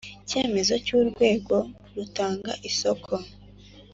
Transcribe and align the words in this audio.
Icyemezo 0.23 0.73
cy 0.85 0.91
urwego 0.99 1.55
rutanga 1.95 2.51
isoko 2.69 3.13